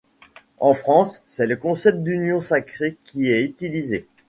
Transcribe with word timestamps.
En 0.57 0.73
France, 0.73 1.21
c'est 1.27 1.45
le 1.45 1.57
concept 1.57 1.99
d'Union 1.99 2.39
sacrée 2.39 2.97
qui 3.03 3.29
est 3.29 3.43
utilisé. 3.43 4.07